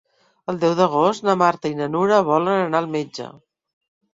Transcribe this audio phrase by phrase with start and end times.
[0.53, 3.29] El deu d'agost na Marta i na Nura volen anar al metge.